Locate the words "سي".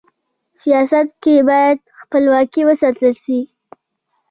3.23-3.39